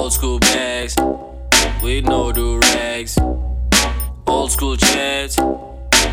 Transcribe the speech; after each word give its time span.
Old 0.00 0.14
school 0.14 0.38
bags, 0.38 0.96
we 1.82 2.00
no 2.00 2.32
do 2.32 2.58
rags. 2.58 3.18
Old 4.26 4.50
school 4.50 4.74
chats, 4.74 5.36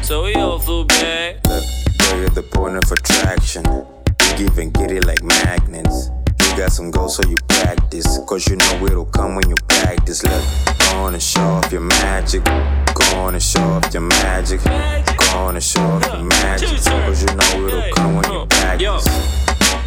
so 0.01 0.25
we 0.25 0.33
all 0.35 0.59
flew 0.59 0.83
back. 0.83 1.37
Look, 1.47 1.63
girl, 1.97 2.19
you're 2.19 2.29
the 2.29 2.43
point 2.43 2.75
of 2.75 2.91
attraction. 2.91 3.63
You 3.63 4.37
give 4.37 4.57
and 4.57 4.73
get 4.73 4.91
it 4.91 5.05
like 5.05 5.23
magnets. 5.23 6.09
You 6.41 6.57
got 6.57 6.73
some 6.73 6.91
goals, 6.91 7.15
so 7.15 7.23
you 7.29 7.37
practice. 7.47 8.19
Cause 8.27 8.45
you 8.49 8.57
know 8.57 8.85
it'll 8.85 9.05
come 9.05 9.35
when 9.35 9.49
you 9.49 9.55
practice. 9.69 10.21
Look, 10.21 10.43
go 10.79 10.97
on 10.97 11.13
and 11.13 11.23
show 11.23 11.39
off 11.39 11.71
your 11.71 11.79
magic. 11.79 12.43
Go 12.43 13.15
on 13.15 13.35
and 13.35 13.41
show 13.41 13.61
off 13.61 13.93
your 13.93 14.01
magic. 14.01 14.61
Go 14.65 15.37
on 15.37 15.55
and 15.55 15.63
show 15.63 15.79
off 15.79 16.03
your 16.11 16.23
magic. 16.23 16.77
Cause 16.83 17.21
you 17.23 17.33
know 17.33 17.67
it'll 17.67 17.95
come 17.95 18.15
when 18.15 18.31
you 18.33 18.45
practice. 18.47 19.07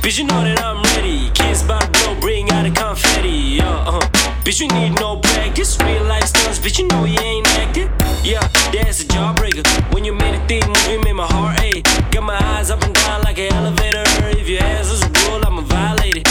Bitch, 0.00 0.18
you 0.18 0.24
know 0.24 0.42
that 0.42 0.64
I'm 0.64 0.82
ready. 0.96 1.28
Kids 1.34 1.62
about 1.62 1.79
bitch, 4.50 4.60
you 4.60 4.68
need 4.68 4.98
no 4.98 5.16
practice. 5.18 5.78
Real 5.80 6.04
life 6.04 6.24
stunts, 6.24 6.58
bitch, 6.58 6.78
you 6.80 6.88
know 6.88 7.04
you 7.04 7.18
ain't 7.20 7.46
acting. 7.58 7.88
Yeah, 8.24 8.46
that's 8.72 9.02
a 9.02 9.04
jawbreaker. 9.04 9.64
When 9.94 10.04
you 10.04 10.12
made 10.12 10.34
a 10.34 10.46
thing 10.46 10.62
move, 10.66 10.88
you 10.90 11.00
made 11.02 11.12
my 11.12 11.26
heart 11.26 11.60
ache. 11.60 11.84
Got 12.10 12.24
my 12.24 12.38
eyes 12.54 12.70
up 12.70 12.82
and 12.82 12.94
down 12.94 13.22
like 13.22 13.38
an 13.38 13.52
elevator. 13.52 14.02
If 14.38 14.48
your 14.48 14.62
ass 14.62 14.90
is 14.90 15.02
a 15.02 15.10
rule, 15.20 15.40
I'ma 15.46 15.62
violate 15.62 16.16
it. 16.16 16.28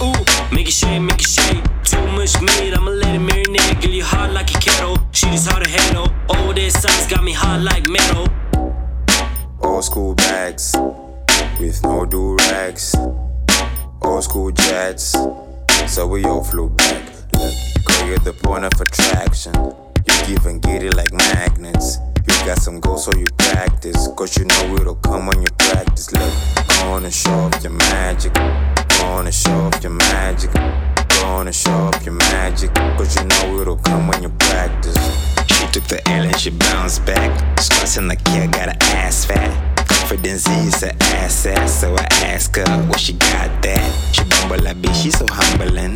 Ooh, 0.00 0.54
make 0.54 0.68
it 0.68 0.72
shake, 0.72 1.02
make 1.02 1.20
it 1.20 1.28
shake. 1.28 1.62
Too 1.82 2.06
much 2.12 2.40
meat, 2.40 2.74
I'ma 2.74 2.90
let 2.90 3.14
it 3.14 3.20
marinate. 3.20 3.82
Girl, 3.82 3.90
you 3.90 4.04
hot 4.04 4.32
like 4.32 4.50
a 4.54 4.58
kettle. 4.60 4.98
Shit 5.10 5.34
is 5.34 5.46
hard 5.46 5.64
to 5.64 5.70
handle. 5.70 6.08
All 6.28 6.52
that 6.54 6.70
sauce 6.70 7.08
got 7.08 7.24
me 7.24 7.32
hot 7.32 7.60
like 7.60 7.88
metal. 7.88 8.28
Old 9.60 9.84
school 9.84 10.14
bags 10.14 10.76
with 11.58 11.82
no 11.82 12.06
do 12.06 12.36
rags. 12.36 12.94
Old 14.00 14.24
school 14.24 14.50
jets, 14.52 15.16
so 15.86 16.06
we 16.06 16.24
all 16.24 16.44
flew 16.44 16.68
back. 16.68 17.11
Look, 17.34 17.54
girl, 17.84 18.06
you're 18.06 18.18
the 18.18 18.32
point 18.32 18.64
of 18.64 18.72
attraction. 18.80 19.54
You 19.54 20.26
give 20.26 20.46
and 20.46 20.60
get 20.62 20.82
it 20.82 20.96
like 20.96 21.12
magnets. 21.12 21.98
You 22.26 22.34
got 22.46 22.58
some 22.58 22.80
goals, 22.80 23.04
so 23.04 23.12
you 23.16 23.26
practice. 23.38 24.08
Cause 24.16 24.36
you 24.38 24.44
know 24.44 24.76
it'll 24.76 24.96
come 24.96 25.26
when 25.26 25.42
you 25.42 25.48
practice. 25.58 26.12
Look, 26.12 26.32
go 26.68 26.92
on 26.92 27.04
and 27.04 27.14
show 27.14 27.30
off 27.30 27.62
your 27.62 27.72
magic. 27.72 28.34
Go 28.34 29.04
on 29.06 29.26
and 29.26 29.34
show 29.34 29.50
off 29.52 29.82
your 29.82 29.92
magic. 29.92 30.52
Go 30.52 31.26
on 31.26 31.46
and 31.46 31.54
show 31.54 31.70
off 31.70 32.04
your 32.04 32.14
magic. 32.14 32.74
Cause 32.74 33.16
you 33.16 33.24
know 33.26 33.60
it'll 33.60 33.76
come 33.76 34.08
when 34.08 34.22
you 34.22 34.30
practice. 34.38 34.96
She 35.46 35.66
took 35.68 35.84
the 35.84 36.00
L 36.08 36.24
and 36.24 36.38
she 36.38 36.50
bounced 36.50 37.04
back. 37.06 37.30
In 37.96 38.08
the 38.08 38.16
kid, 38.16 38.52
got 38.52 38.68
an 38.68 38.76
ass 38.80 39.24
fat. 39.26 39.52
Confidence 39.86 40.48
is 40.48 40.82
an 40.82 40.96
asset, 41.00 41.68
so 41.68 41.94
I 41.94 42.06
ask 42.24 42.56
her 42.56 42.64
what 42.86 42.98
she 42.98 43.12
got 43.14 43.50
that. 43.62 44.14
She 44.14 44.22
bumble 44.24 44.64
like 44.64 44.76
bitch, 44.78 45.02
she 45.02 45.10
so 45.10 45.26
humbling. 45.28 45.94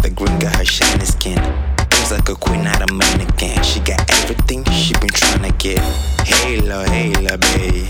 The 0.00 0.10
green 0.10 0.36
got 0.40 0.56
her 0.56 0.64
shiny 0.64 1.04
skin. 1.04 1.36
Looks 1.78 2.10
like 2.10 2.28
a 2.28 2.34
queen, 2.34 2.64
not 2.64 2.82
a 2.82 2.92
mannequin. 2.92 3.62
She 3.62 3.78
got 3.80 4.00
everything 4.10 4.64
she 4.72 4.94
been 4.94 5.10
trying 5.10 5.42
to 5.42 5.56
get. 5.58 5.78
Halo, 6.26 6.82
halo, 6.84 7.36
babe. 7.36 7.86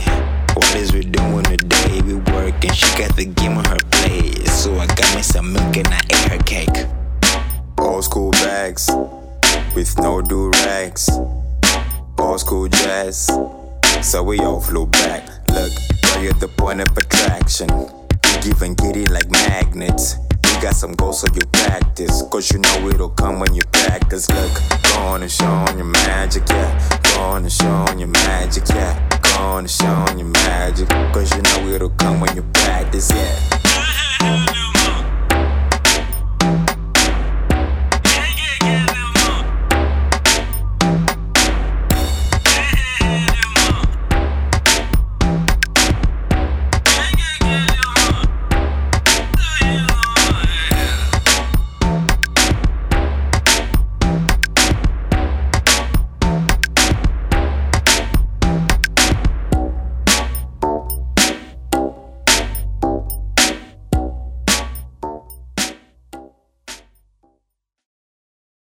What 0.55 0.75
is 0.75 0.93
we 0.93 1.03
doing 1.03 1.45
today? 1.45 2.03
We 2.03 2.17
working. 2.17 2.73
She 2.73 2.87
got 2.99 3.17
the 3.17 3.25
game 3.25 3.57
on 3.57 3.65
her 3.65 3.79
plate, 3.91 4.47
so 4.49 4.77
I 4.79 4.87
got 4.89 5.15
me 5.17 5.23
some 5.23 5.55
milk 5.55 5.77
and 5.77 5.89
I 5.89 6.01
ate 6.11 6.33
her 6.33 6.39
cake. 6.45 6.87
Old 7.79 8.05
school 8.05 8.31
bags 8.33 8.91
with 9.75 9.97
no 9.99 10.21
do 10.21 10.51
rags. 10.51 11.09
Old 12.19 12.41
school 12.41 12.69
jazz, 12.69 13.31
so 14.03 14.23
we 14.23 14.39
all 14.41 14.61
flew 14.61 14.87
back. 14.87 15.27
Look, 15.49 15.73
girl, 16.03 16.23
you're 16.23 16.35
the 16.35 16.49
point 16.59 16.83
of 16.83 16.97
attraction. 16.97 17.71
You 17.71 18.41
give 18.43 18.61
and 18.61 18.77
get 18.77 18.97
it 18.97 19.11
like 19.11 19.31
magnets. 19.31 20.17
Got 20.63 20.77
some 20.77 20.93
goals, 20.93 21.21
so 21.21 21.27
you 21.35 21.41
practice. 21.51 22.23
Cause 22.31 22.53
you 22.53 22.61
know 22.61 22.89
it'll 22.89 23.11
come 23.11 23.41
when 23.41 23.53
you 23.53 23.63
practice. 23.73 24.31
Look, 24.31 24.53
go 24.85 25.01
on 25.01 25.23
and 25.23 25.31
show 25.31 25.45
on 25.45 25.77
your 25.77 25.89
magic, 25.89 26.49
yeah. 26.49 27.01
Go 27.03 27.21
on 27.21 27.43
and 27.43 27.53
show 27.53 27.67
on 27.67 27.99
your 27.99 28.07
magic, 28.07 28.69
yeah. 28.69 29.09
Go 29.23 29.43
on 29.43 29.59
and 29.65 29.71
show 29.71 29.87
on 29.87 30.19
your 30.21 30.29
magic. 30.29 30.89
Cause 31.13 31.35
you 31.35 31.43
know 31.43 31.75
it'll 31.75 31.91
come 31.91 32.21
when 32.21 32.37
you 32.37 32.43
practice, 32.53 33.11
yeah. 33.11 33.62